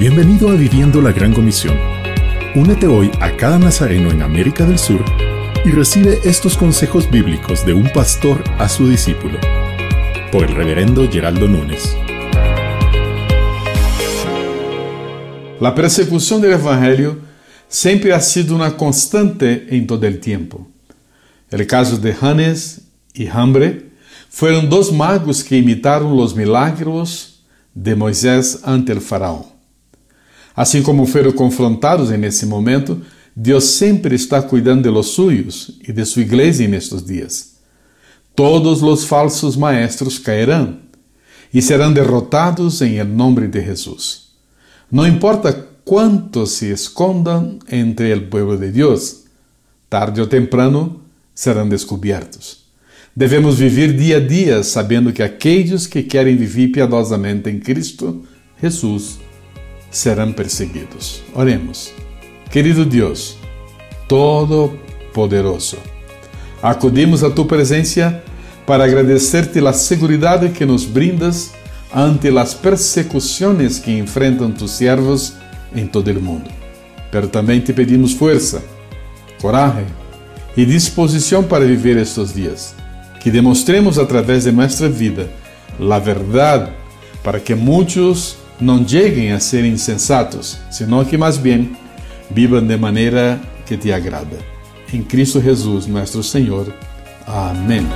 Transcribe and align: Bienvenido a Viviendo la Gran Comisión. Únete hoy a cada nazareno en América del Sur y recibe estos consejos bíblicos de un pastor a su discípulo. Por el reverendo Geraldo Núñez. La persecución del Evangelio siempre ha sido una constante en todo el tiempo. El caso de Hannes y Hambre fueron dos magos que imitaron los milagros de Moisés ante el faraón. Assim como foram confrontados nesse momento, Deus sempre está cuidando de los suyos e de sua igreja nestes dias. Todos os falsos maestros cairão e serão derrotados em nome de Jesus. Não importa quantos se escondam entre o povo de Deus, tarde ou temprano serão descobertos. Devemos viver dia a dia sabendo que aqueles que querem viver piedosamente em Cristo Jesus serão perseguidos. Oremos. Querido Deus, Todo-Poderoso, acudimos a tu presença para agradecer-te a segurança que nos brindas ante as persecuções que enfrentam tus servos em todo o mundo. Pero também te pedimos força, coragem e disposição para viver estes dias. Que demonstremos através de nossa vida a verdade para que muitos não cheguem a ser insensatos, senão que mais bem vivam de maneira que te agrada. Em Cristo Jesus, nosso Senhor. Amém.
Bienvenido 0.00 0.48
a 0.48 0.54
Viviendo 0.54 1.02
la 1.02 1.12
Gran 1.12 1.34
Comisión. 1.34 1.76
Únete 2.54 2.86
hoy 2.86 3.10
a 3.20 3.36
cada 3.36 3.58
nazareno 3.58 4.10
en 4.10 4.22
América 4.22 4.64
del 4.64 4.78
Sur 4.78 5.04
y 5.62 5.72
recibe 5.72 6.20
estos 6.24 6.56
consejos 6.56 7.10
bíblicos 7.10 7.66
de 7.66 7.74
un 7.74 7.86
pastor 7.92 8.42
a 8.58 8.66
su 8.66 8.88
discípulo. 8.88 9.38
Por 10.32 10.44
el 10.44 10.54
reverendo 10.54 11.06
Geraldo 11.06 11.46
Núñez. 11.46 11.94
La 15.60 15.74
persecución 15.74 16.40
del 16.40 16.52
Evangelio 16.52 17.18
siempre 17.68 18.14
ha 18.14 18.20
sido 18.20 18.56
una 18.56 18.78
constante 18.78 19.66
en 19.68 19.86
todo 19.86 20.06
el 20.06 20.18
tiempo. 20.18 20.66
El 21.50 21.66
caso 21.66 21.98
de 21.98 22.16
Hannes 22.18 22.86
y 23.12 23.26
Hambre 23.26 23.90
fueron 24.30 24.70
dos 24.70 24.94
magos 24.94 25.44
que 25.44 25.58
imitaron 25.58 26.16
los 26.16 26.34
milagros 26.34 27.42
de 27.74 27.94
Moisés 27.94 28.60
ante 28.64 28.92
el 28.92 29.02
faraón. 29.02 29.49
Assim 30.54 30.82
como 30.82 31.06
foram 31.06 31.32
confrontados 31.32 32.10
nesse 32.10 32.46
momento, 32.46 33.00
Deus 33.34 33.64
sempre 33.64 34.14
está 34.14 34.42
cuidando 34.42 34.82
de 34.82 34.90
los 34.90 35.08
suyos 35.08 35.78
e 35.86 35.92
de 35.92 36.04
sua 36.04 36.22
igreja 36.22 36.66
nestes 36.66 37.04
dias. 37.04 37.54
Todos 38.34 38.82
os 38.82 39.04
falsos 39.04 39.56
maestros 39.56 40.18
cairão 40.18 40.78
e 41.52 41.60
serão 41.60 41.92
derrotados 41.92 42.80
em 42.80 43.02
nome 43.04 43.48
de 43.48 43.64
Jesus. 43.64 44.30
Não 44.90 45.06
importa 45.06 45.52
quantos 45.84 46.52
se 46.52 46.66
escondam 46.70 47.58
entre 47.70 48.12
o 48.14 48.26
povo 48.28 48.56
de 48.56 48.70
Deus, 48.70 49.24
tarde 49.88 50.20
ou 50.20 50.26
temprano 50.26 51.00
serão 51.34 51.68
descobertos. 51.68 52.64
Devemos 53.14 53.58
viver 53.58 53.96
dia 53.96 54.18
a 54.18 54.20
dia 54.20 54.62
sabendo 54.62 55.12
que 55.12 55.22
aqueles 55.22 55.86
que 55.86 56.02
querem 56.02 56.36
viver 56.36 56.68
piedosamente 56.68 57.50
em 57.50 57.58
Cristo 57.58 58.24
Jesus 58.60 59.18
serão 59.90 60.32
perseguidos. 60.32 61.22
Oremos. 61.34 61.92
Querido 62.50 62.84
Deus, 62.84 63.36
Todo-Poderoso, 64.08 65.78
acudimos 66.62 67.22
a 67.22 67.30
tu 67.30 67.44
presença 67.44 68.22
para 68.66 68.84
agradecer-te 68.84 69.64
a 69.66 69.72
segurança 69.72 70.48
que 70.48 70.64
nos 70.64 70.84
brindas 70.84 71.52
ante 71.94 72.28
as 72.36 72.54
persecuções 72.54 73.78
que 73.78 73.98
enfrentam 73.98 74.50
tus 74.50 74.72
servos 74.72 75.34
em 75.74 75.86
todo 75.86 76.08
o 76.08 76.20
mundo. 76.20 76.50
Pero 77.10 77.28
também 77.28 77.60
te 77.60 77.72
pedimos 77.72 78.12
força, 78.12 78.62
coragem 79.40 79.86
e 80.56 80.64
disposição 80.64 81.42
para 81.42 81.64
viver 81.64 81.96
estes 81.96 82.32
dias. 82.32 82.74
Que 83.20 83.30
demonstremos 83.30 83.98
através 83.98 84.44
de 84.44 84.52
nossa 84.52 84.88
vida 84.88 85.28
a 85.78 85.98
verdade 85.98 86.72
para 87.22 87.38
que 87.38 87.54
muitos 87.54 88.36
não 88.60 88.86
cheguem 88.86 89.32
a 89.32 89.40
ser 89.40 89.64
insensatos, 89.64 90.58
senão 90.70 91.04
que 91.04 91.16
mais 91.16 91.36
bem 91.38 91.76
vivam 92.30 92.64
de 92.64 92.76
maneira 92.76 93.40
que 93.66 93.76
te 93.76 93.92
agrada. 93.92 94.38
Em 94.92 95.02
Cristo 95.02 95.40
Jesus, 95.40 95.86
nosso 95.86 96.22
Senhor. 96.22 96.72
Amém. 97.26 97.86